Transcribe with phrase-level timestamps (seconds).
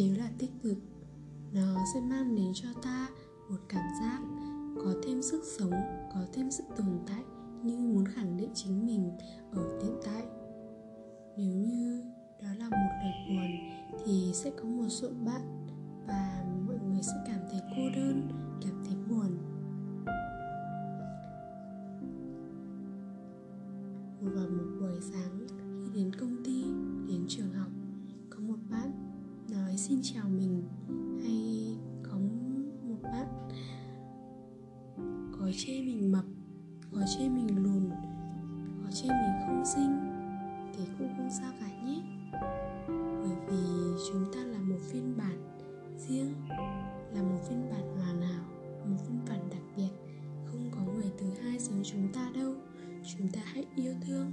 [0.00, 0.78] nếu là tích cực,
[1.52, 3.08] nó sẽ mang đến cho ta
[3.50, 4.20] một cảm giác
[4.76, 5.72] có thêm sức sống,
[6.14, 7.22] có thêm sự tồn tại
[7.62, 9.10] như muốn khẳng định chính mình
[9.52, 10.26] ở hiện tại.
[11.36, 12.02] Nếu như
[12.42, 13.50] đó là một lời buồn,
[14.04, 15.66] thì sẽ có một số bạn
[16.06, 18.28] và mọi người sẽ cảm thấy cô đơn,
[18.62, 19.38] cảm thấy buồn.
[24.20, 26.39] Vào một buổi sáng khi đến công
[51.84, 52.54] chúng ta đâu.
[53.04, 54.32] Chúng ta hãy yêu thương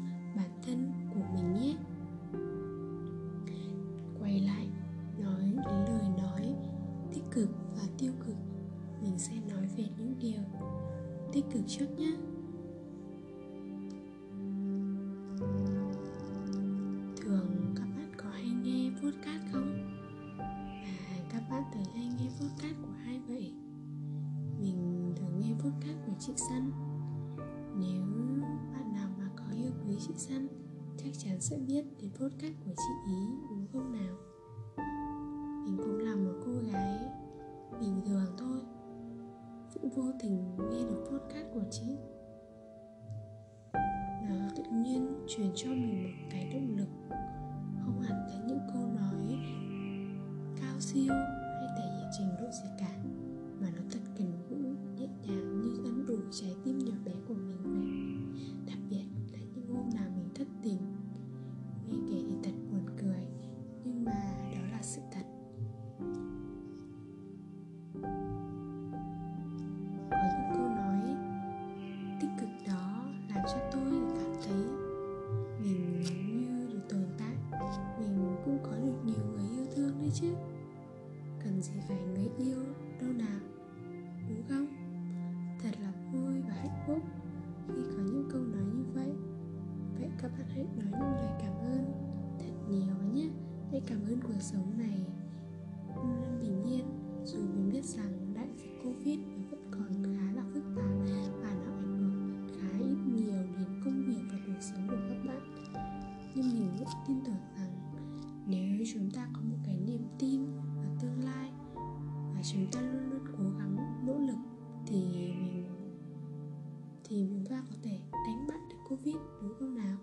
[119.78, 119.98] nào?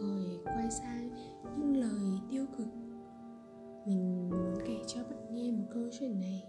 [0.00, 1.10] Rồi, quay sang
[1.58, 2.68] những lời tiêu cực.
[3.86, 6.44] Mình muốn kể cho bạn nghe một câu chuyện này.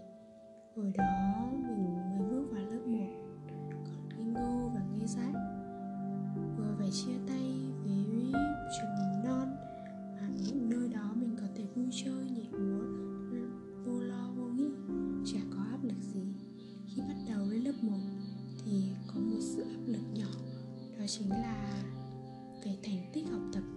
[0.76, 2.98] Hồi đó mình mới bước vào lớp 1
[3.86, 5.32] còn ngây ngô và nghe dại.
[6.56, 8.32] Vừa phải chia tay với
[8.76, 9.48] trường mầm non,
[10.14, 12.84] mà những nơi đó mình có thể vui chơi nhảy múa
[13.84, 14.70] vô lo, vô nghĩ,
[15.24, 16.34] chả có áp lực gì.
[16.86, 17.92] Khi bắt đầu lên lớp 1
[18.64, 19.65] thì có một sự
[21.06, 21.82] đó chính là
[22.64, 23.75] về thành tích học tập.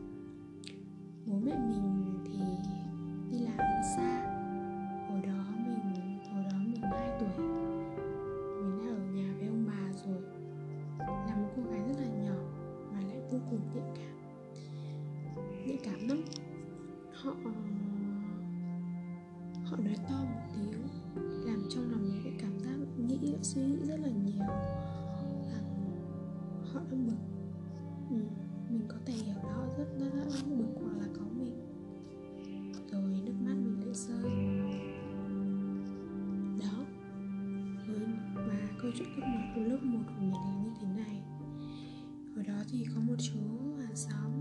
[39.80, 41.22] trước một khu nhà đình như thế này.
[42.36, 43.40] Hồi đó thì có một chú
[43.82, 44.32] hàng xóm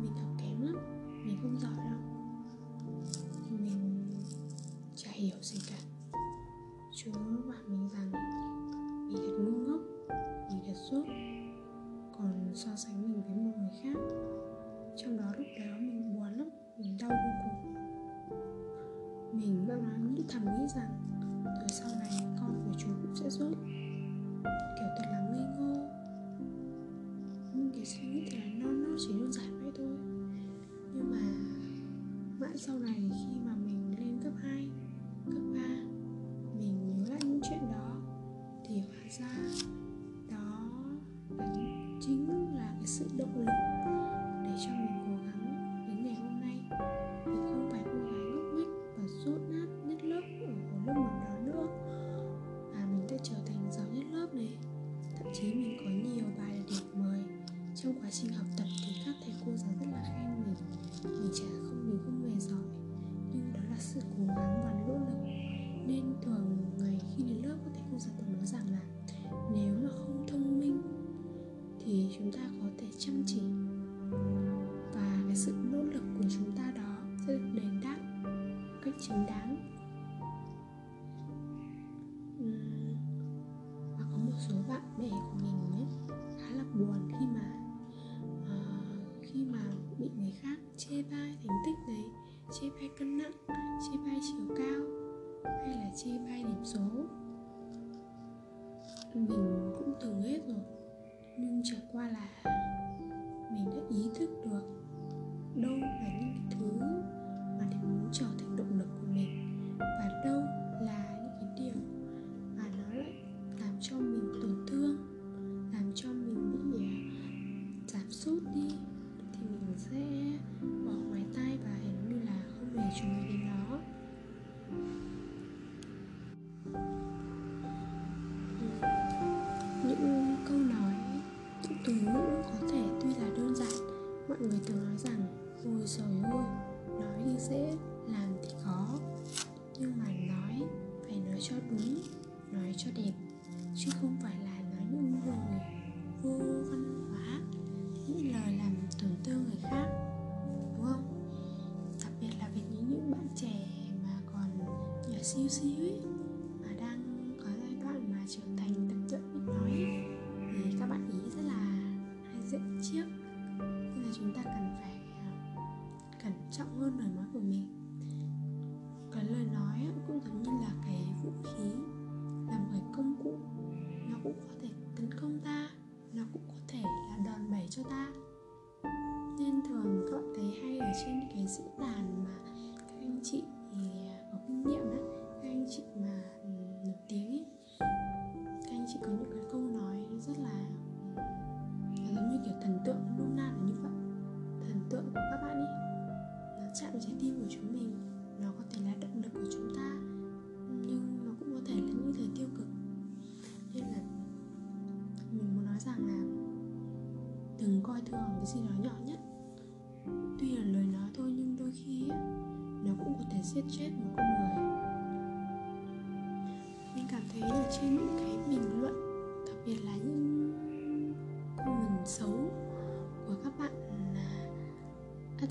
[0.00, 0.76] Mình học kém lắm,
[1.24, 2.11] mình không giỏi đâu.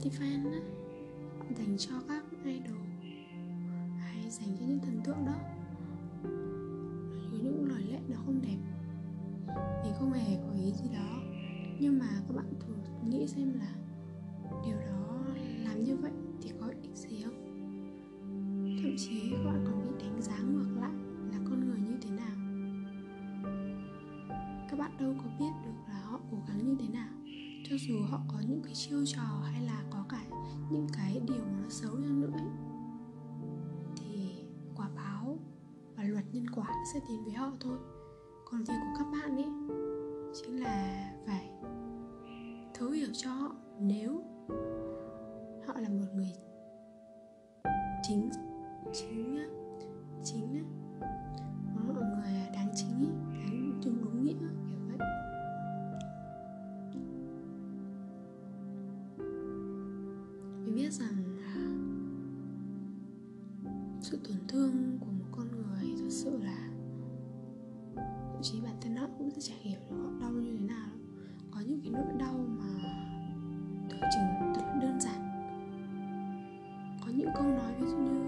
[0.02, 0.60] Latifan á,
[1.58, 2.78] dành cho các idol.
[4.00, 5.36] Hay dành cho những thần tượng đó.
[7.44, 8.58] Những lời lẽ nó không đẹp.
[9.84, 11.22] Thì không hề có ý gì đó.
[11.80, 12.74] Nhưng mà các bạn thử
[13.10, 13.76] nghĩ xem là
[14.66, 15.18] điều đó
[15.64, 17.46] làm như vậy thì có ích gì không?
[18.84, 20.92] Thậm chí các bạn còn bị đánh giá ngược lại
[21.32, 22.38] là con người như thế nào.
[24.70, 27.10] Các bạn đâu có biết được là họ cố gắng như thế nào.
[27.70, 29.41] Cho dù họ có những cái chiêu trò
[36.82, 37.78] bạn sẽ đến với họ thôi.
[38.46, 39.50] Còn việc của các bạn ấy
[40.34, 41.50] chính là phải
[42.74, 43.56] thấu hiểu cho họ.
[43.80, 44.24] Nếu
[45.68, 46.34] họ là một người
[68.42, 70.90] thậm chí bản thân họ cũng sẽ chả hiểu được họ đau như thế nào.
[71.52, 72.66] Có những cái nỗi đau mà
[73.90, 75.22] tưởng chừng rất đơn giản.
[77.06, 78.24] Có những câu nói ví dụ như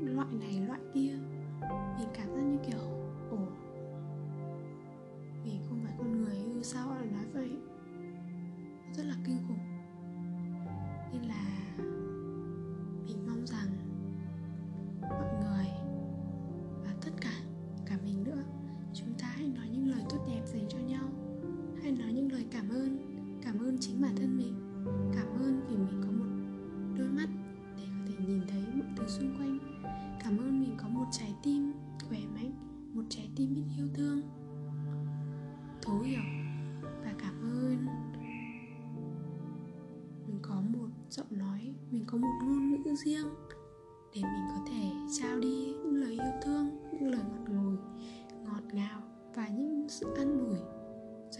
[0.00, 1.18] loại này, loại kia.
[1.98, 2.80] Mình cảm giác như kiểu,
[3.30, 3.38] ồ,
[5.44, 6.88] mình không phải con người ư sao?
[6.88, 7.50] Họ lại nói vậy.
[8.96, 9.69] Rất là kinh khủng.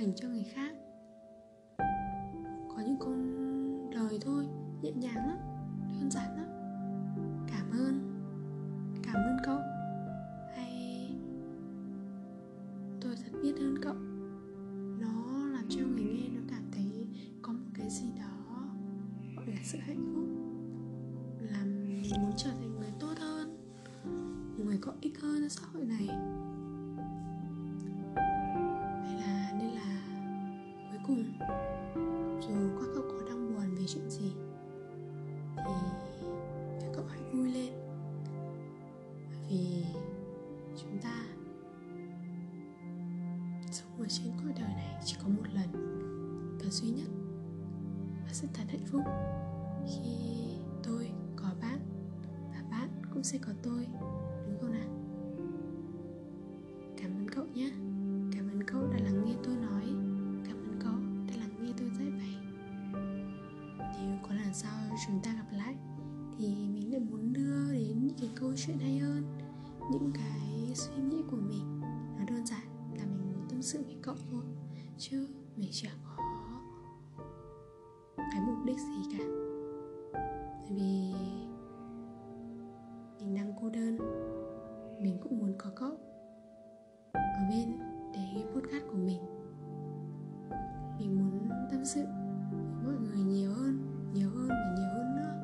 [0.01, 0.73] Dành cho người khác.
[2.69, 4.47] Có những con đời thôi,
[4.83, 5.39] nhẹ nhàng lắm,
[5.93, 6.50] đơn giản lắm.
[48.93, 49.03] Phúc
[49.87, 50.11] khi
[50.83, 51.79] tôi có bạn
[52.53, 53.87] và bạn cũng sẽ có tôi,
[54.47, 54.89] đúng không nào?
[56.97, 57.71] Cảm ơn cậu nhé.
[58.33, 59.85] Cảm ơn cậu đã lắng nghe tôi nói.
[60.45, 62.37] Cảm ơn cậu đã lắng nghe tôi giải bày
[64.01, 65.75] nếu có lần sau chúng ta gặp lại,
[66.39, 69.25] thì mình lại muốn đưa đến những cái câu chuyện hay hơn,
[69.93, 71.81] những cái suy nghĩ của mình.
[72.19, 74.43] Nó đơn giản là mình muốn tâm sự với cậu thôi,
[74.99, 76.20] chứ mình chẳng có
[78.71, 79.25] đích gì cả.
[80.13, 81.13] Tại vì
[83.19, 83.99] mình đang cô đơn.
[85.01, 85.97] Mình cũng muốn có cậu
[87.13, 87.79] ở bên
[88.15, 89.21] để nghe podcast của mình.
[90.99, 92.05] Mình muốn tâm sự
[92.85, 93.79] với mọi người nhiều hơn
[94.15, 95.35] nhiều hơn và nhiều hơn nữa.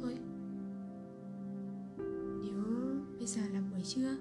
[0.00, 0.18] Thôi.
[2.44, 2.64] Nếu
[3.18, 4.16] bây giờ là buổi trưa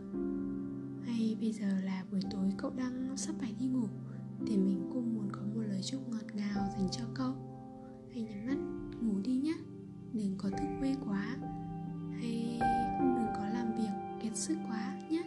[1.06, 3.88] hay bây giờ là buổi tối cậu đang sắp phải đi ngủ
[4.48, 7.49] thì mình cũng muốn có một lời chúc ngọt ngào dành cho cậu
[8.14, 8.58] hãy nhắm mắt
[9.02, 9.54] ngủ đi nhé.
[10.14, 11.38] Đừng có thức khuya quá.
[12.12, 12.60] Hay
[13.00, 15.24] cũng đừng có làm việc kiệt sức quá nhé.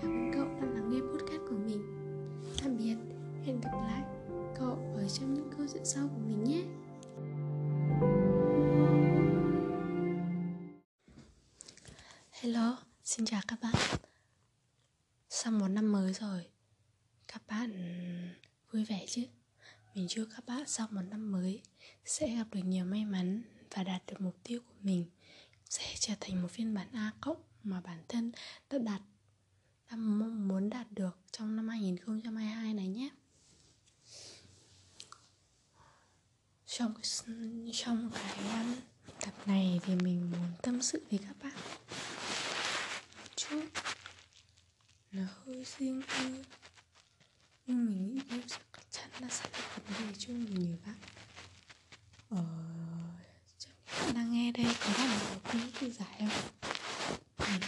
[0.00, 1.82] Cảm ơn cậu đã lắng nghe podcast của mình.
[2.62, 2.96] Tạm biệt
[3.46, 4.04] hẹn gặp lại
[4.58, 6.64] cậu ở trong những câu chuyện sau của mình nhé.
[12.30, 13.74] Hello, xin chào các bạn.
[15.28, 16.46] Sau một năm mới rồi
[17.28, 17.72] Các bạn
[18.72, 19.22] vui vẻ chứ?
[19.94, 21.62] Mình chúc các bạn sau một năm mới
[22.04, 25.04] Sẽ gặp được nhiều may mắn Và đạt được mục tiêu của mình.
[25.70, 28.32] Sẽ trở thành một phiên bản A cộng Mà bản thân
[28.70, 29.00] đã đạt,
[29.90, 33.10] Đã mong muốn đạt được Trong năm 2022 này nhé.
[36.66, 36.94] Trong
[37.72, 38.74] trong cái um,
[39.20, 41.58] tập này thì mình muốn tâm sự với các bạn
[43.36, 43.64] chút.
[45.12, 46.44] Nó hơi riêng tư,
[47.66, 48.42] nhưng mình nghĩ đây
[49.22, 50.96] là sẽ là vấn đề chung của nhiều bạn.
[52.28, 52.44] Ở
[53.58, 56.70] chắc bạn đang nghe đây có bạn là một cung cự giải không?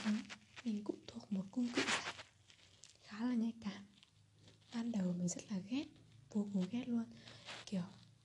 [0.05, 0.17] Mình,
[0.65, 2.15] mình cũng thuộc một cung cụ giải
[3.03, 3.85] khá là nhạy cảm.
[4.75, 5.85] Ban đầu mình rất là ghét
[6.33, 7.05] vô cùng ghét luôn.
[7.67, 7.83] Kiểu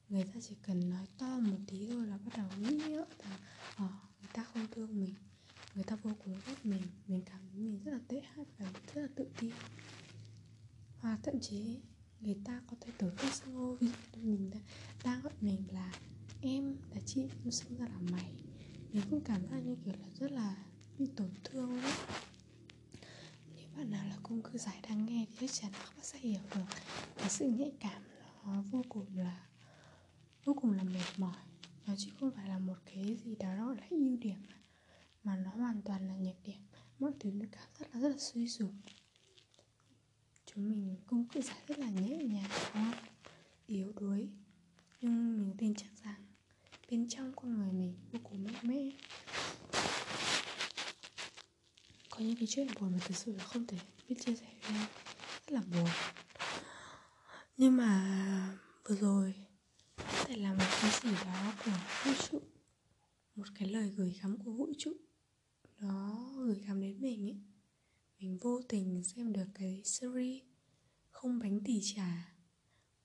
[0.09, 3.38] người ta chỉ cần nói to một tí thôi là bắt đầu nghĩ rằng
[3.75, 3.88] ờ,
[4.21, 5.13] người ta không thương mình.
[5.75, 8.65] Người ta vô cùng ghét mình mình cảm thấy mình rất là tệ hại và
[8.93, 9.51] rất là tự ti.
[11.01, 11.79] Hoặc thậm chí
[12.21, 14.59] người ta có thể tưởng tượng xưng hô ví dụ như mình đã,
[15.03, 15.91] đang gọi mình là
[16.41, 18.33] em là chị nó xưng ra là mày
[18.91, 20.55] mình cũng cảm giác như kiểu là rất là
[20.97, 21.93] bị tổn thương luôn
[23.55, 26.05] nếu bạn nào là cung cư giải đang nghe thì chắc chắn là các bạn
[26.05, 26.62] sẽ hiểu được
[27.17, 28.01] cái sự nhạy cảm
[28.96, 29.48] nó là
[30.46, 31.38] vô cùng là mệt mỏi.
[31.86, 34.39] Nó chứ không phải là một cái gì đó nó là ưu điểm
[35.24, 36.60] mà nó hoàn toàn là nhược điểm.
[37.00, 38.72] Mọi thứ nó cảm giác là rất là suy sụp.
[40.46, 42.93] Chúng mình cũng cứ giải rất là nhẹ nhàng, đúng không?
[43.67, 44.29] Yếu đuối.
[45.01, 46.25] Nhưng mình tin chắc rằng
[46.91, 48.89] bên trong con người mình vô cùng mạnh mẽ.
[52.10, 53.77] Có có những cái chuyện buồn mà thực sự là không thể
[54.08, 54.88] biết chia sẻ với em.
[55.48, 55.89] Rất là buồn.
[57.58, 58.58] Nhưng mà
[58.89, 59.34] vừa rồi.
[59.98, 61.72] Có thể là một cái gì đó của
[62.05, 62.41] vũ trụ.
[63.36, 64.91] Một cái lời gửi gắm của vũ trụ.
[65.79, 67.41] Nó gửi gắm đến mình ấy.
[68.19, 70.43] Mình vô tình xem được cái series
[71.10, 72.36] không bánh tỉ trà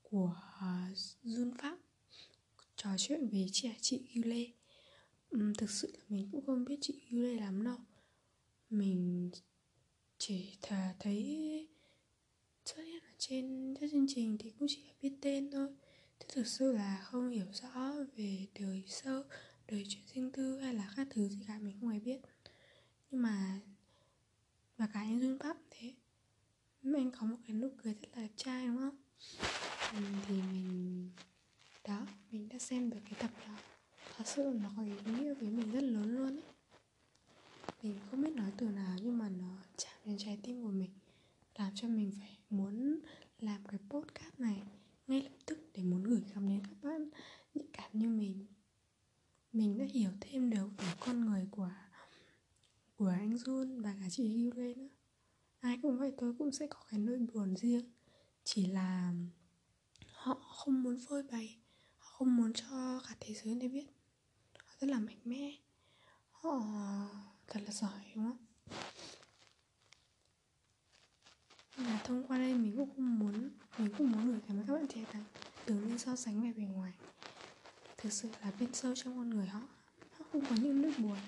[0.03, 1.79] của uh, Jun Pháp.
[2.77, 4.45] Trò chuyện về chị chị Yule
[5.37, 7.79] uhm, thực sự là mình cũng không biết chị Yule lắm đâu.
[8.71, 9.31] Mình
[10.19, 11.69] chỉ thà thấy
[12.65, 15.69] xuất hiện ở trên các chương trình thì cũng chỉ là biết tên thôi.
[16.19, 19.23] Chứ thực sự là không hiểu rõ về đời sâu
[19.69, 22.21] đời chuyện riêng tư hay là các thứ gì cả mình không hề biết.
[23.11, 23.61] Nhưng mà
[24.77, 25.95] và cả anh Duyên Pháp thế
[26.83, 28.97] anh có một cái nụ cười rất là đẹp trai đúng không?
[29.93, 31.11] Ừ, thì mình
[31.85, 33.57] đó mình đã xem được cái tập đó.
[34.17, 36.45] Thật sự nó có ý nghĩa với mình rất lớn luôn ấy.
[37.83, 40.91] Mình không biết nói từ nào nhưng mà nó chạm đến trái tim của mình
[41.55, 42.99] làm cho mình phải muốn
[43.39, 44.63] làm cái podcast này
[45.07, 47.09] ngay lập tức để muốn gửi gắm đến các bạn.
[47.55, 48.47] Những cảm như mình
[49.53, 51.71] mình đã hiểu thêm được về con người của
[52.97, 54.89] của anh Jun và cả chị Yule nữa.
[55.61, 57.93] Ai cũng vậy tôi cũng sẽ có cái nỗi buồn riêng.
[58.45, 59.15] Chỉ là
[60.13, 61.59] họ không muốn phơi bày,
[61.99, 63.87] họ không muốn cho cả thế giới này biết.
[64.59, 65.57] Họ rất là mạnh mẽ.
[66.31, 66.61] Họ
[67.47, 68.47] thật là giỏi, đúng không?
[71.77, 74.75] Là thông qua đây mình cũng không muốn mình cũng muốn gửi cảm với các
[74.75, 75.25] bạn trẻ rằng
[75.67, 76.93] đừng nên so sánh về bề ngoài.
[77.97, 79.61] Thực sự là bên sâu trong con người họ
[80.13, 81.19] họ không có những nỗi buồn.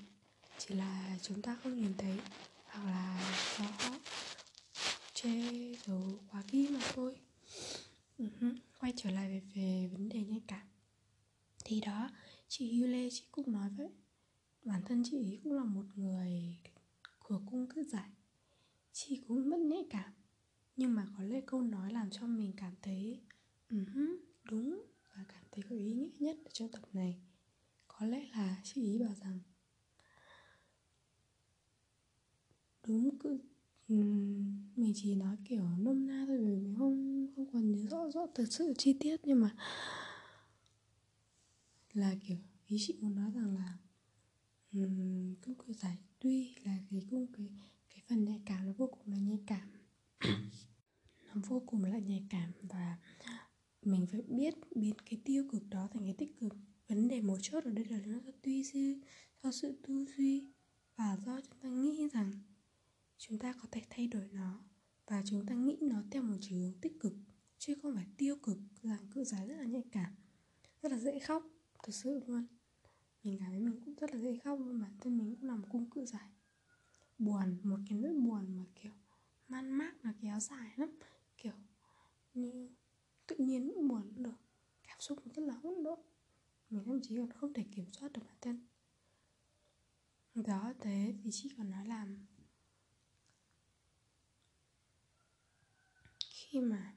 [0.58, 2.18] Chỉ là chúng ta không nhìn thấy
[2.64, 3.20] hoặc là
[3.58, 3.96] do họ
[5.14, 5.30] che
[5.86, 7.16] giấu quá kỹ mà thôi.
[8.18, 8.56] Uh-huh.
[8.80, 10.66] quay trở lại về, về vấn đề nhạy cảm.
[11.64, 12.10] Thì đó
[12.48, 13.88] chị Yule chị cũng nói vậy.
[14.64, 16.56] Bản thân chị ấy cũng là một người
[17.18, 18.10] của cung cự giải.
[18.92, 20.12] Chị cũng rất nhạy cảm
[20.76, 23.20] nhưng mà có lẽ câu nói làm cho mình cảm thấy
[23.70, 24.82] uh-huh, đúng
[25.14, 27.20] và cảm thấy có ý nghĩa nhất ở trong tập này.
[27.88, 29.40] Có lẽ là chị ý bảo rằng
[32.86, 33.38] đúng cứ
[34.76, 38.26] mình chỉ nói kiểu nôm na thôi vì mình không không còn nhớ rõ rõ
[38.34, 39.56] thật sự chi tiết nhưng mà
[41.92, 42.36] là kiểu
[42.66, 43.78] ý chị muốn nói rằng là
[44.72, 47.46] um, cung cự giải tuy là cái cung cái
[47.90, 49.75] cái phần nhạy cảm nó vô cùng là nhạy cảm
[51.34, 52.96] nó vô cùng là nhạy cảm và
[53.82, 56.52] mình phải biết biến cái tiêu cực đó thành cái tích cực.
[56.88, 59.00] Vấn đề mấu chốt ở đây là nó do tuy duy,
[59.42, 60.46] do sự tư duy
[60.96, 62.32] và do chúng ta nghĩ rằng
[63.18, 64.64] chúng ta có thể thay đổi nó
[65.06, 67.12] và chúng ta nghĩ nó theo một chiều hướng tích cực,
[67.58, 70.14] chứ không phải tiêu cực rằng cự giải rất là nhạy cảm,
[70.82, 71.46] rất là dễ khóc,
[71.82, 72.46] thật sự luôn.
[73.22, 75.56] Mình cảm thấy mình cũng rất là dễ khóc luôn bản thân mình cũng là
[75.56, 76.30] một cung cự giải.
[77.18, 78.92] Buồn, một cái nỗi buồn mà, kiểu
[79.48, 80.98] man mác nó kéo dài lắm.
[81.36, 81.52] Kiểu
[82.34, 82.70] như
[83.26, 84.36] tự nhiên cũng buồn được,
[84.82, 85.98] cảm xúc rất là hỗn độn
[86.70, 88.66] mình thậm chí còn không thể kiểm soát được bản thân.
[90.34, 92.06] Đó, thế thì chị còn nói là
[96.20, 96.94] khi mà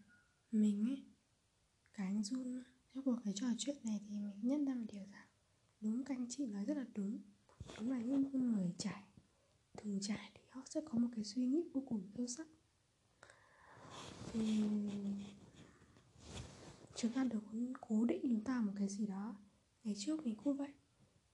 [0.51, 1.05] mình ấy,
[1.93, 5.05] cái anh run trong cuộc cái trò chuyện này thì mình nhận ra một điều
[5.05, 5.27] rằng
[5.81, 7.21] đúng các anh chị nói rất là đúng.
[7.77, 9.03] Đúng là những người trải,
[9.77, 12.47] thường trải thì họ sẽ có một cái suy nghĩ vô cùng sâu sắc.
[14.33, 14.63] Thì
[16.95, 17.43] chúng ta được
[17.81, 19.35] cố định chúng ta một cái gì đó.
[19.83, 20.73] Ngày trước mình cũng vậy.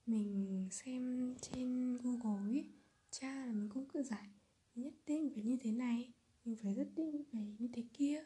[0.06, 2.69] Mình xem trên google ấy,
[3.12, 4.30] cha là mình cũng cứ giải
[4.75, 6.13] nhất định phải như thế này,
[6.45, 8.23] mình phải rất định phải như thế kia.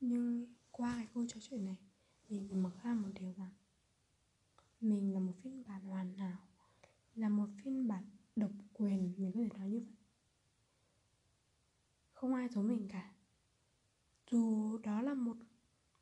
[0.00, 1.76] Nhưng qua cái câu trò chuyện này,
[2.28, 3.50] mình mở ra một điều rằng
[4.80, 6.38] mình là một phiên bản hoàn hảo,
[7.14, 8.04] là một phiên bản
[8.36, 9.96] độc quyền, mình có thể nói như vậy.
[12.12, 13.12] Không ai giống mình cả.
[14.30, 15.36] Dù đó là một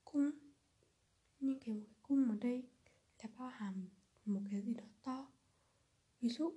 [0.05, 0.31] cung,
[1.41, 2.69] nhưng cái một cái cung ở đây
[3.23, 3.89] là bao hàm
[4.25, 5.33] một cái gì đó to.
[6.21, 6.53] Ví dụ,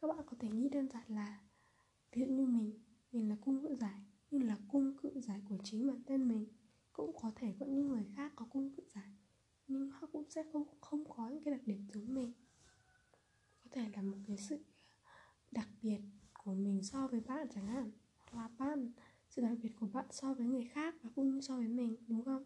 [0.00, 1.40] các bạn có thể nghĩ đơn giản là,
[2.12, 5.58] ví dụ như mình mình là cung cự giải, nhưng là cung cự giải của
[5.64, 6.46] chính bản thân mình.
[6.92, 9.10] Cũng có thể có những người khác có cung cự giải,
[9.66, 12.32] nhưng họ cũng sẽ không không có những cái đặc điểm giống mình.
[13.64, 14.58] Có thể là một cái sự
[15.54, 16.00] đặc biệt
[16.32, 17.90] của mình so với bạn chẳng hạn.
[18.30, 18.92] Hoặc là bạn,
[19.28, 21.96] sự đặc biệt của bạn so với người khác và cũng như so với mình,
[22.06, 22.44] đúng không?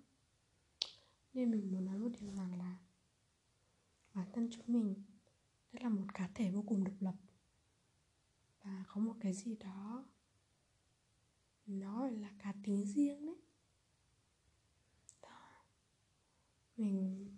[1.34, 2.76] Nên mình muốn nói một điều rằng là
[4.14, 4.94] bản thân chúng mình
[5.72, 7.14] đó là một cá thể vô cùng độc lập.
[8.62, 10.04] Và có một cái gì đó,
[11.66, 13.36] nó gọi là cá tính riêng đấy.
[15.22, 15.64] Đó.
[16.76, 17.28] mình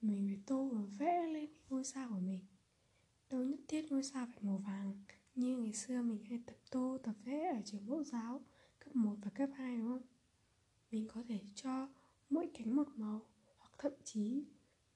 [0.00, 2.46] mình phải tô và vẽ lên ngôi sao của mình.
[3.30, 5.04] Đâu nhất thiết ngôi sao phải màu vàng.
[5.34, 8.40] Như ngày xưa mình hay tập tô, tập vẽ ở trường mẫu giáo
[8.78, 10.02] Cấp 1 và cấp 2 đúng không?
[10.90, 11.88] Mình có thể cho
[12.30, 13.26] mỗi cánh một màu
[13.58, 14.44] Hoặc thậm chí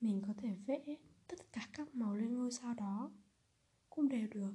[0.01, 0.97] mình có thể vẽ
[1.29, 3.11] tất cả các màu lên ngôi sao đó
[3.91, 4.53] Cũng đều được.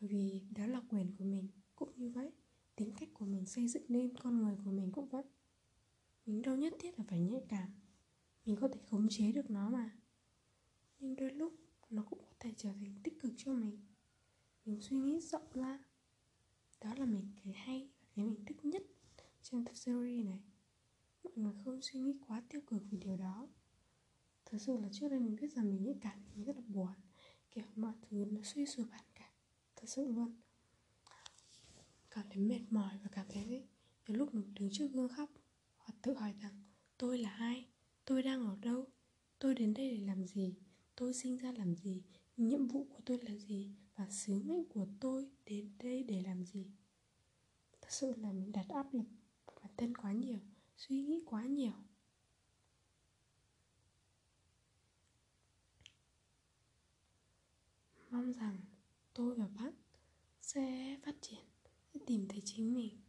[0.00, 2.32] Bởi vì đó là quyền của mình Cũng như vậy
[2.76, 5.24] Tính cách của mình xây dựng nên con người của mình cũng vậy.
[6.26, 7.70] Mình đâu nhất thiết là phải nhạy cảm
[8.44, 9.90] Mình có thể khống chế được nó mà.
[10.98, 11.52] Nhưng đôi lúc
[11.90, 13.78] nó cũng có thể trở thành tích cực cho mình
[14.64, 15.78] mình suy nghĩ rộng ra.
[16.80, 18.82] Đó là mình cái hay và cái mình thích nhất
[19.42, 20.40] trong tập series này.
[21.24, 23.48] Mọi người không suy nghĩ quá tiêu cực về điều đó.
[24.44, 26.92] Thật sự là trước đây mình biết rằng mình nghĩ cảm mình rất là buồn.
[27.50, 29.30] Kiểu mọi thứ nó suy sụp hẳn cả.
[29.76, 30.40] Thật sự luôn.
[32.10, 33.66] Cảm thấy mệt mỏi và cảm thấy
[34.08, 35.30] nhiều lúc mình đứng trước gương khóc,
[35.76, 36.64] hoặc tự hỏi rằng,
[36.98, 37.66] tôi là ai?
[38.04, 38.86] Tôi đang ở đâu?
[39.38, 40.54] Tôi đến đây để làm gì?
[40.96, 42.02] Tôi sinh ra làm gì?
[42.36, 43.74] Nhiệm vụ của tôi là gì?
[44.00, 46.66] Và sứ mệnh của tôi đến đây để làm gì?
[47.80, 49.06] Thật sự là mình đặt áp lực
[49.62, 50.38] bản thân quá nhiều,
[50.76, 51.72] suy nghĩ quá nhiều.
[58.10, 58.58] Mong rằng
[59.14, 59.72] tôi và bạn
[60.40, 61.44] sẽ phát triển,
[61.94, 63.00] sẽ tìm thấy chính mình.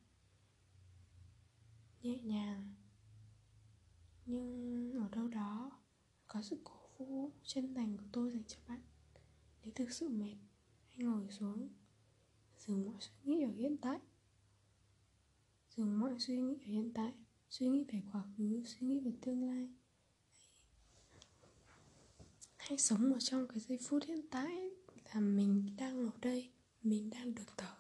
[2.02, 2.76] Nhẹ nhàng,
[4.26, 5.72] nhưng ở đâu đó
[6.28, 8.82] có sự cổ vũ chân thành của tôi dành cho bạn.
[9.64, 10.36] Nếu thực sự mệt
[10.96, 11.70] hãy ngồi xuống.
[12.58, 14.00] Dừng mọi suy nghĩ ở hiện tại.
[15.70, 17.14] Dừng mọi suy nghĩ ở hiện tại.
[17.50, 19.70] Suy nghĩ về quá khứ, suy nghĩ về tương lai.
[22.58, 24.70] Hãy sống ở trong cái giây phút hiện tại
[25.14, 26.52] là mình đang ở đây,
[26.84, 27.76] mình đang được thở.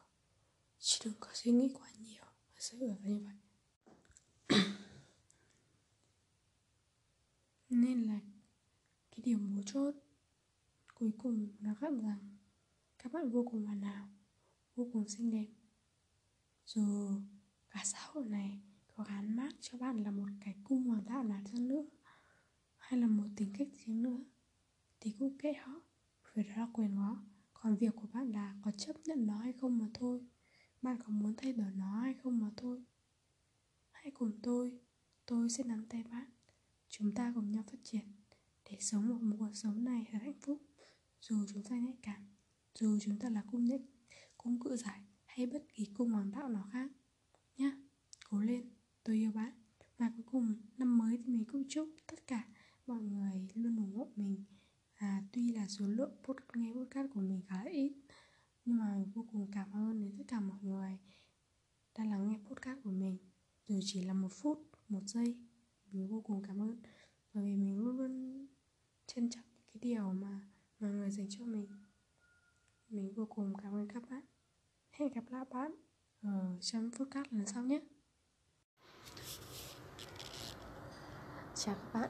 [0.79, 2.23] Chứ đừng có suy nghĩ quá nhiều.
[2.23, 3.35] Và sự ở như vậy.
[7.69, 8.19] Nên là
[9.11, 9.95] cái điểm mấu chốt
[10.93, 12.30] cuối cùng nó gặn rằng
[13.03, 14.07] các bạn vô cùng hoàn hảo,
[14.75, 15.47] vô cùng xinh đẹp.
[16.65, 17.11] Dù
[17.69, 21.23] cả xã hội này có gắn mác cho bạn là một cái cung hoàng đạo
[21.23, 21.85] nào chăng nữa,
[22.77, 24.19] hay là một tính cách gì nữa,
[24.99, 25.81] thì cũng kệ họ,
[26.33, 27.17] vì đó là quyền của họ
[27.53, 30.21] còn việc của bạn là có chấp nhận nó hay không mà thôi.
[30.81, 32.83] Bạn có muốn thay đổi nó hay không mà thôi.
[33.91, 34.79] Hãy cùng tôi
[35.25, 36.29] tôi sẽ nắm tay bạn.
[36.89, 38.05] Chúng ta cùng nhau phát triển
[38.69, 40.61] để sống một cuộc sống này thật hạnh phúc.
[41.21, 42.27] Dù chúng ta nhạy cảm
[42.79, 43.81] dù chúng ta là cung nhất
[44.37, 46.91] cung cự giải hay bất kỳ cung hoàng đạo nào khác
[47.57, 47.71] nhá.
[48.29, 48.69] Cố lên
[49.03, 49.53] tôi yêu bạn
[49.97, 52.47] và cuối cùng năm mới thì mình cũng chúc tất cả
[52.87, 54.45] mọi người luôn ủng hộ mình.
[54.93, 57.93] À, tuy là số lượng phút nghe podcast của mình khá là ít
[58.65, 60.97] nhưng mà mình vô cùng cảm ơn đến tất cả mọi người
[61.97, 63.17] đã lắng nghe podcast của mình.
[63.67, 65.37] Dù chỉ là một phút một giây
[65.91, 66.81] mình vô cùng cảm ơn.
[67.33, 68.47] Bởi vì mình luôn luôn
[69.07, 71.67] trân trọng cái điều mà mọi người dành cho mình
[72.91, 74.21] mình vô cùng cảm ơn các bạn.
[74.91, 75.75] Hẹn gặp lại bạn
[76.23, 77.79] ở trong podcast lần sau nhé.
[81.55, 82.09] Chào các bạn.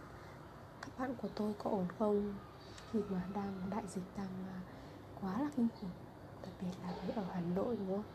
[0.82, 2.36] Các bạn của tôi có ổn không?
[2.92, 4.62] Khi mà đang đại dịch đang à,
[5.22, 5.92] quá là kinh khủng
[6.44, 8.12] đặc biệt là ở hà nội đúng không?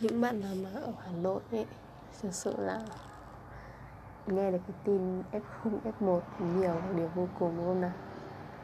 [0.00, 1.66] Những bạn nào mà ở hà nội ấy
[2.20, 2.86] thực sự là
[4.26, 7.92] nghe được cái tin F0, F1 nhiều là điều vô cùng đúng không nào?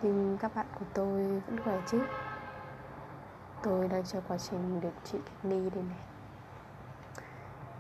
[0.03, 2.01] Nhưng các bạn của tôi vẫn khỏe chứ?
[3.67, 5.99] Tôi đang trong quá trình điều trị cách ly đây này.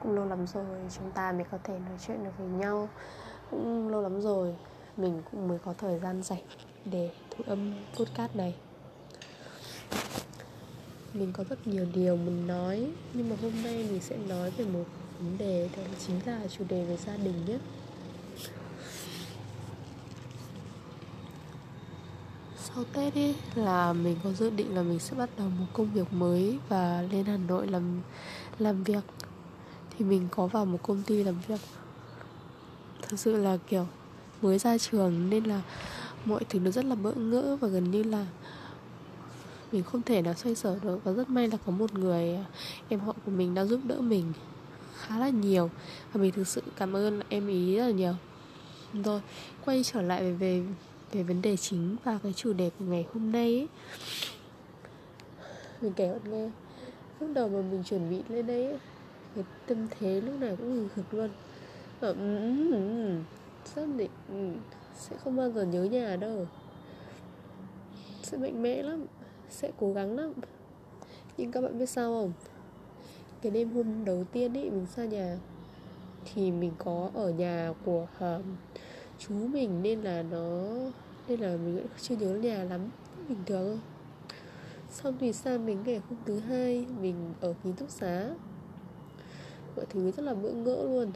[0.00, 0.64] Cũng lâu lắm rồi,
[0.96, 2.88] chúng ta mới có thể nói chuyện được với nhau.
[3.50, 4.56] Cũng lâu lắm rồi,
[4.96, 6.42] mình cũng mới có thời gian rảnh
[6.84, 8.54] để thu âm podcast này.
[11.12, 14.64] Mình có rất nhiều điều muốn nói, nhưng mà hôm nay mình sẽ nói về
[14.64, 14.84] một
[15.18, 17.58] vấn đề, đó chính là chủ đề về gia đình nhé.
[22.76, 25.92] Sau Tết ấy là mình có dự định là mình sẽ bắt đầu một công
[25.92, 28.00] việc mới và lên Hà Nội làm
[28.58, 29.04] làm việc.
[29.90, 31.60] Thì mình có vào một công ty làm việc.
[33.02, 33.86] Thật sự là, kiểu,
[34.42, 35.62] mới ra trường nên là
[36.24, 38.26] mọi thứ nó rất là bỡ ngỡ và gần như là
[39.72, 41.04] mình không thể nào xoay sở được.
[41.04, 42.44] Và rất may là có một người à,
[42.88, 44.32] em họ của mình đã giúp đỡ mình
[44.96, 45.70] khá là nhiều.
[46.12, 48.14] Và mình thực sự cảm ơn em ý rất là nhiều.
[49.04, 49.20] Rồi,
[49.64, 50.62] quay trở lại về về
[51.16, 53.68] về vấn đề chính và cái chủ đề của ngày hôm nay ấy.
[55.80, 56.50] mình kể bạn nghe.
[57.20, 58.78] Lúc đầu mà mình chuẩn bị lên đây ấy,
[59.34, 61.30] cái tâm thế lúc nào cũng hừng hực luôn.
[62.00, 62.36] Ở ừ,
[62.70, 63.18] ừ, ừ,
[63.64, 64.10] xác định
[64.94, 66.46] sẽ không bao giờ nhớ nhà đâu.
[68.22, 69.06] Sẽ mạnh mẽ lắm
[69.50, 70.32] sẽ cố gắng lắm.
[71.36, 72.32] Nhưng các bạn biết sao không?
[73.42, 75.38] Cái đêm hôm đầu tiên ấy mình xa nhà
[76.24, 78.44] thì mình có ở nhà của uh,
[79.18, 80.66] chú mình nên là nó
[81.28, 82.80] nên là mình vẫn chưa nhớ nhà lắm
[83.28, 83.80] bình thường thôi.
[84.90, 88.30] Xong thì sang đến ngày hôm thứ hai mình ở ký túc xá.
[89.76, 91.10] Mọi thứ rất là bỡ ngỡ luôn.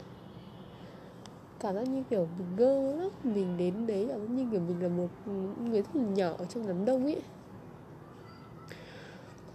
[1.59, 4.81] Cảm giác như kiểu mình ngơ lắm mình đến đấy cảm giác như kiểu mình
[4.83, 5.07] là một
[5.61, 7.21] người rất là nhỏ ở trong đám đông ấy.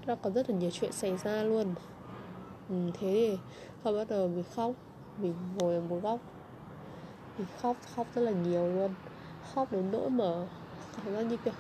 [0.07, 1.75] Nó có rất là nhiều chuyện xảy ra luôn.
[2.69, 3.38] Ừ, thế thì
[3.85, 4.73] không bắt đầu mình khóc
[5.19, 6.21] mình ngồi ở một góc.
[7.38, 8.95] Mình khóc khóc rất là nhiều luôn
[9.55, 10.47] khóc đến nỗi mà
[11.05, 11.55] cảm giác như kiểu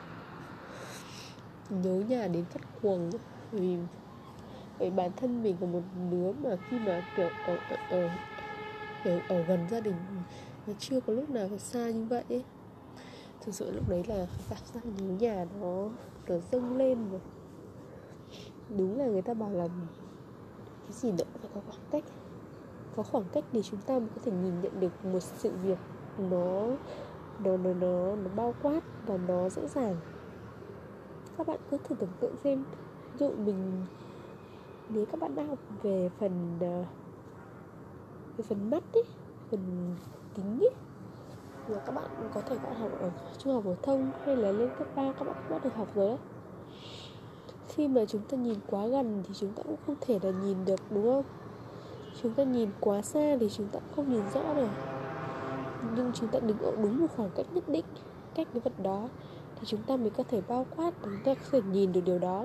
[1.70, 3.10] nhớ nhà đến phát cuồng
[3.52, 3.76] vì
[4.78, 8.08] bởi bản thân mình là một đứa mà khi mà kiểu ở ở, ở
[9.04, 9.94] ở, ở gần gia đình
[10.66, 12.44] nó chưa có lúc nào xa như vậy ấy.
[13.40, 15.88] thực sự lúc đấy là cảm giác nhớ nhà nó
[16.28, 17.18] nó dâng lên mà
[18.78, 19.68] đúng là người ta bảo là
[20.82, 22.04] cái gì đó phải có khoảng cách
[22.96, 25.78] có khoảng cách để chúng ta mới có thể nhìn nhận được một sự việc
[26.18, 26.66] nó
[27.44, 29.96] nó nó nó, nó bao quát và nó dễ dàng.
[31.38, 32.64] Các bạn cứ thử tưởng tượng xem.
[33.12, 33.86] Ví dụ mình
[34.88, 36.84] nếu các bạn đang học về phần ờ,
[38.36, 39.04] về phần mắt ấy
[39.50, 39.94] phần
[40.34, 40.70] tính ấy
[41.68, 44.70] là các bạn có thể bạn học ở trung học phổ thông hay là lên
[44.78, 46.18] cấp 3 các bạn cũng đã được học rồi đấy
[47.76, 50.64] khi mà chúng ta nhìn quá gần thì chúng ta cũng không thể là nhìn
[50.64, 51.24] được đúng không?
[52.22, 54.68] Chúng ta nhìn quá xa thì chúng ta cũng không nhìn rõ được
[55.96, 57.84] nhưng chúng ta đứng ở đúng một khoảng cách nhất định
[58.34, 59.08] cách cái vật đó
[59.60, 62.18] thì chúng ta mới có thể bao quát chúng ta có thể nhìn được điều
[62.18, 62.44] đó.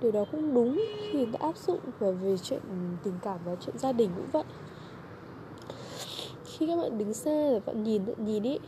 [0.00, 2.60] Điều đó cũng đúng khi người ta áp dụng và về chuyện
[3.02, 4.44] tình cảm và chuyện gia đình cũng vậy.
[6.44, 8.58] Khi các bạn đứng xa và bạn nhìn nhìn ý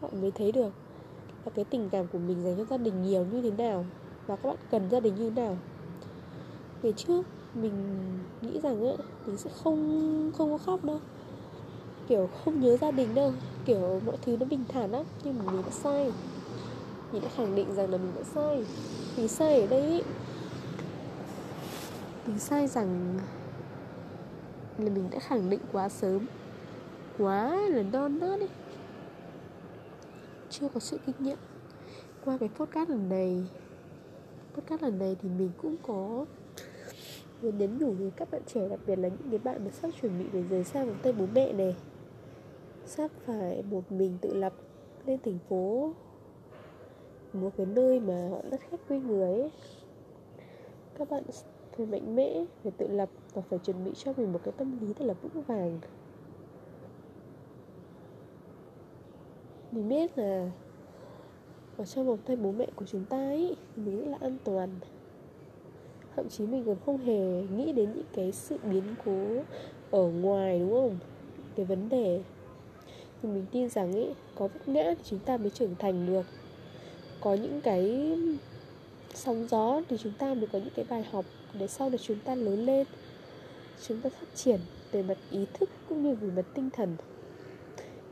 [0.00, 0.70] bạn mới thấy được
[1.44, 3.84] là cái tình cảm của mình dành cho gia đình nhiều như thế nào
[4.26, 5.56] và các bạn cần gia đình như thế nào.
[6.82, 7.22] Ngày trước
[7.54, 7.72] mình
[8.42, 11.00] nghĩ rằng ấy, mình sẽ không không có khóc đâu
[12.08, 13.32] kiểu không nhớ gia đình đâu,
[13.64, 16.12] kiểu mọi thứ nó bình thản lắm, nhưng mà mình đã sai.
[17.12, 18.64] Mình đã khẳng định rằng là mình đã sai.
[19.16, 20.02] Mình sai ở đây ý.
[22.26, 23.18] mình sai rằng
[24.78, 26.26] là mình đã khẳng định quá sớm,
[27.18, 28.46] quá là non nớt đi
[30.50, 31.38] chưa có sự kinh nghiệm.
[32.24, 33.44] Qua cái podcast lần này,
[34.54, 36.24] podcast lần này thì mình cũng có
[37.42, 39.90] muốn nhấn nhủ với các bạn trẻ, đặc biệt là những cái bạn mà sắp
[40.00, 41.76] chuẩn bị để rời xa vòng tay bố mẹ này
[42.88, 44.52] sắp phải một mình tự lập
[45.06, 45.92] lên thành phố.
[47.32, 49.50] Một cái nơi mà họ rất khách quê người ấy.
[50.98, 51.22] Các bạn
[51.76, 54.78] phải mạnh mẽ phải tự lập và phải chuẩn bị cho mình một cái tâm
[54.80, 55.78] lý thật là vững vàng.
[59.72, 60.50] Mình biết là
[61.76, 64.68] ở trong vòng tay bố mẹ của chúng ta ấy, mình rất là an toàn.
[66.16, 69.26] Thậm chí mình còn không hề nghĩ đến những cái sự biến cố
[69.90, 70.98] ở ngoài, đúng không?
[71.54, 72.22] Cái vấn đề
[73.22, 76.26] thì mình tin rằng ấy có vấp ngã thì chúng ta mới trưởng thành được.
[77.20, 78.16] Có những cái
[79.14, 81.24] sóng gió thì chúng ta mới có những cái bài học
[81.58, 82.86] để sau này chúng ta lớn lên,
[83.86, 84.60] chúng ta phát triển
[84.92, 86.96] về mặt ý thức cũng như về mặt tinh thần.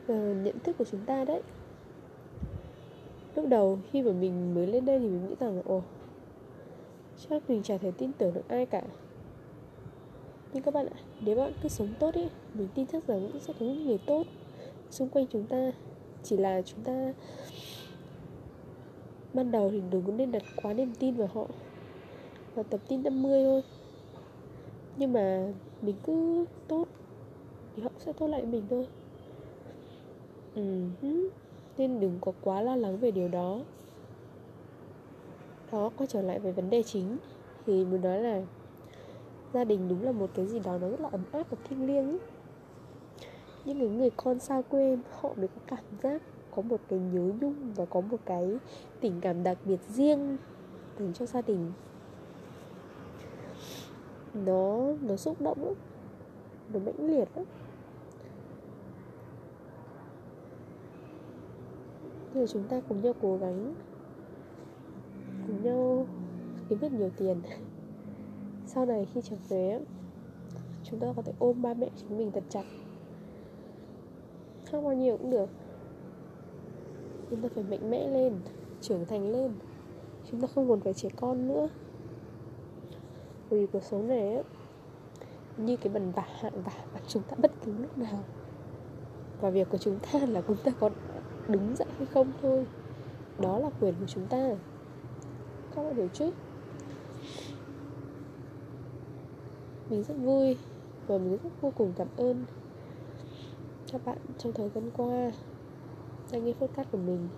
[0.06, 1.42] Và nhận thức của chúng ta đấy.
[3.36, 5.82] Lúc đầu khi mà mình mới lên đây thì mình nghĩ rằng là ồ,
[7.28, 8.82] chắc mình chả thể tin tưởng được ai cả.
[10.52, 13.40] Nhưng các bạn ạ, nếu bạn cứ sống tốt ý, mình tin chắc rằng cũng
[13.40, 14.26] sẽ có những người tốt
[14.90, 15.72] xung quanh chúng ta.
[16.22, 17.12] Chỉ là chúng ta,
[19.34, 21.46] ban đầu thì đừng có nên đặt quá niềm tin vào họ
[22.54, 23.62] và tập tin 50 thôi.
[24.96, 26.88] Nhưng mà mình cứ tốt
[27.76, 28.86] thì họ sẽ tốt lại mình thôi.
[30.54, 30.84] Ừ
[31.78, 33.60] nên đừng có quá lo lắng về điều đó.
[35.72, 37.16] Đó, quay trở lại về vấn đề chính,
[37.66, 38.42] thì muốn nói là
[39.54, 41.86] gia đình đúng là một cái gì đó nó rất là ấm áp và thiêng
[41.86, 42.18] liêng ấy
[43.66, 46.22] những cái người con xa quê, họ mới có cảm giác
[46.54, 48.58] có một cái nhớ nhung và có một cái
[49.00, 50.36] tình cảm đặc biệt riêng
[50.98, 51.72] dành cho gia đình.
[54.34, 55.74] Nó nó xúc động lắm,
[56.72, 57.44] nó mãnh liệt lắm.
[62.34, 63.74] Thì chúng ta cùng nhau cố gắng,
[65.46, 66.06] cùng nhau
[66.68, 67.40] kiếm được nhiều tiền.
[68.66, 69.80] Sau này khi trở về
[70.84, 72.64] chúng ta có thể ôm ba mẹ chúng mình thật chặt
[74.76, 75.48] không bao nhiêu cũng được.
[77.30, 78.40] Chúng ta phải mạnh mẽ lên
[78.80, 79.52] trưởng thành lên.
[80.30, 81.68] Chúng ta không còn phải trẻ con nữa.
[83.50, 84.42] Vì cuộc sống này ấy,
[85.56, 88.24] như cái bần vả hạn vả và chúng ta bất cứ lúc nào.
[89.40, 90.90] Và việc của chúng ta là chúng ta có
[91.48, 92.66] đứng dậy hay không thôi.
[93.38, 94.50] Đó là quyền của chúng ta.
[95.74, 96.30] Các bạn hiểu chứ?
[99.90, 100.56] Mình rất vui
[101.06, 102.44] và mình rất vô cùng cảm ơn
[103.92, 105.32] các bạn trong thời gian qua
[106.32, 107.28] đang nghe podcast của mình.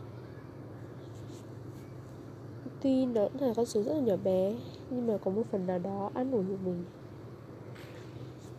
[2.80, 4.54] Tuy nó cũng là con số rất là nhỏ bé
[4.90, 6.84] nhưng mà có một phần nào đó an ủi được mình.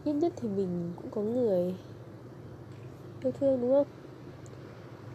[0.03, 1.75] Ít nhất thì mình cũng có người
[3.23, 3.87] yêu thương đúng không?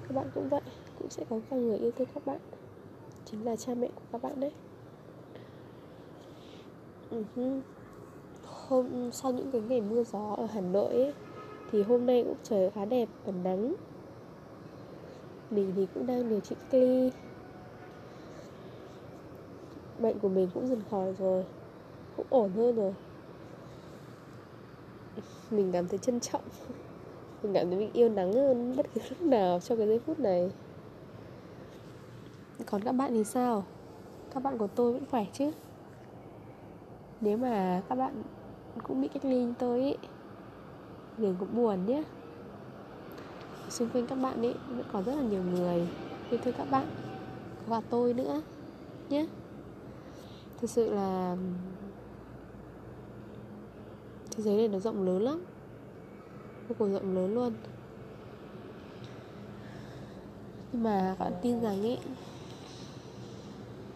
[0.02, 0.60] Các bạn cũng vậy
[0.98, 2.38] cũng sẽ có vài người yêu thương các bạn.
[3.24, 4.52] Chính là cha mẹ của các bạn đấy.
[7.10, 7.60] Uh-huh.
[8.44, 11.12] hôm sau những cái ngày mưa gió ở Hà Nội ấy,
[11.74, 13.74] thì hôm nay cũng trời khá đẹp và nắng.
[15.50, 17.10] Mình thì cũng đang điều trị cách ly.
[19.98, 21.44] Bệnh của mình cũng dần khỏi rồi,
[22.16, 22.94] cũng ổn hơn rồi.
[25.50, 26.42] Mình cảm thấy trân trọng.
[27.42, 30.20] Mình cảm thấy mình yêu nắng hơn bất cứ lúc nào trong cái giây phút
[30.20, 30.50] này.
[32.66, 33.64] Còn các bạn thì sao?
[34.34, 35.50] Các bạn của tôi vẫn khỏe chứ?
[37.20, 38.22] Nếu mà các bạn
[38.82, 39.98] cũng bị cách ly như tôi ấy
[41.18, 42.02] đừng cũng buồn nhé.
[43.68, 45.88] Xung quanh các bạn ấy vẫn còn rất là nhiều người.
[46.30, 46.86] Yêu thương các bạn
[47.66, 48.42] và tôi nữa
[49.08, 49.26] nhé.
[50.60, 51.36] Thực sự là,
[54.30, 55.44] thế giới này nó rộng lớn lắm.
[56.68, 57.52] Vô cùng rộng lớn luôn.
[60.72, 61.98] Nhưng mà các bạn tin rằng ấy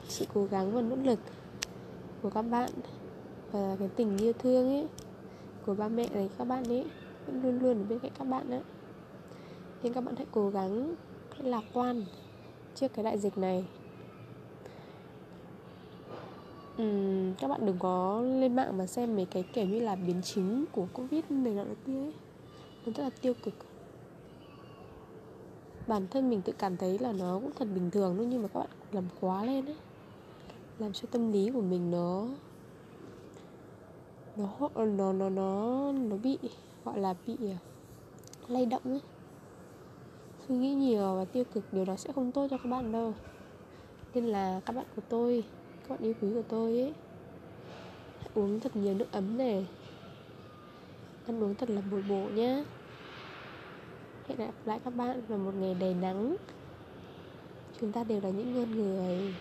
[0.08, 1.18] sự cố gắng và nỗ lực
[2.22, 2.70] của các bạn
[3.52, 4.86] và cái tình yêu thương ấy
[5.66, 6.84] của ba mẹ này các bạn ấy
[7.28, 8.62] vẫn luôn luôn ở bên cạnh các bạn đấy
[9.82, 10.94] nên các bạn hãy cố gắng
[11.30, 12.04] hãy lạc quan
[12.74, 13.64] trước cái đại dịch này.
[16.82, 20.22] Uhm, các bạn đừng có lên mạng mà xem mấy cái kiểu như là biến
[20.22, 22.12] chứng của covid này nọ kia ấy.
[22.86, 23.54] Nó rất là tiêu cực.
[25.86, 28.48] Bản thân mình tự cảm thấy là nó cũng thật bình thường thôi nhưng mà
[28.48, 29.76] các bạn làm quá lên ấy.
[30.78, 32.26] Làm cho tâm lý của mình nó
[34.36, 36.38] nó nó nó nó nó bị
[36.88, 37.56] gọi là bị ờ,
[38.48, 39.00] lay động ấy.
[40.48, 43.14] Suy nghĩ nhiều và tiêu cực, điều đó sẽ không tốt cho các bạn đâu.
[44.14, 45.44] Nên là các bạn của tôi,
[45.82, 46.92] các bạn yêu quý của tôi ấy,
[48.20, 49.66] hãy uống thật nhiều nước ấm này.
[51.26, 52.64] Ăn uống thật là bồi bổ nhé
[54.28, 56.36] hẹn gặp lại các bạn vào một ngày đầy nắng.
[57.80, 59.34] Chúng ta đều là những con người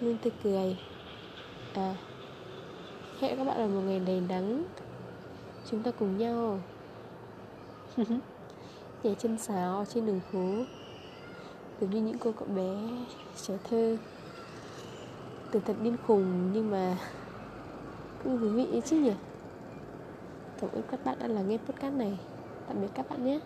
[0.00, 0.76] luôn tươi cười.
[1.74, 1.96] À
[3.20, 4.64] hẹn các bạn vào một ngày đầy nắng
[5.70, 6.58] chúng ta cùng nhau.
[9.02, 10.64] Nhảy chân sáo trên đường phố.
[11.80, 12.76] Giống như những cô cậu bé
[13.42, 13.96] trẻ thơ.
[15.50, 16.96] Tưởng thật điên khùng, nhưng mà
[18.24, 19.12] cũng thú vị chứ nhỉ?
[20.60, 22.18] Cảm ơn các bạn đã lắng nghe podcast này.
[22.68, 23.40] Tạm biệt các bạn nhé.